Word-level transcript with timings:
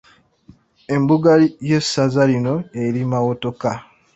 Embuga 0.95 1.31
y'essaza 1.69 2.21
lino 2.31 2.55
eri 2.83 3.01
Mawokota. 3.11 3.71